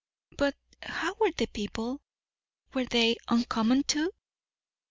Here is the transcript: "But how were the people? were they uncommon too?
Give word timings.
"But 0.35 0.55
how 0.81 1.13
were 1.19 1.29
the 1.31 1.45
people? 1.45 2.01
were 2.73 2.85
they 2.85 3.17
uncommon 3.29 3.83
too? 3.83 4.09